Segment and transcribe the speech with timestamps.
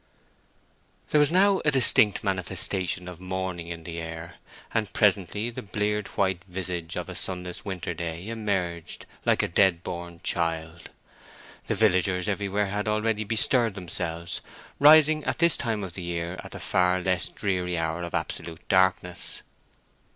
[1.09, 4.37] There was now a distinct manifestation of morning in the air,
[4.73, 9.83] and presently the bleared white visage of a sunless winter day emerged like a dead
[9.83, 10.89] born child.
[11.67, 14.41] The villagers everywhere had already bestirred themselves,
[14.79, 18.67] rising at this time of the year at the far less dreary hour of absolute
[18.69, 19.43] darkness.